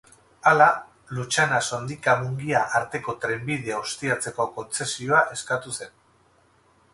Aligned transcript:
Hala, 0.51 0.67
Lutxana-Sondika-Mungia 1.17 2.61
arteko 2.79 3.15
trenbidea 3.27 3.77
ustiatzeko 3.85 4.49
kontzesioa 4.57 5.23
eskatu 5.39 5.77
zen. 5.79 5.95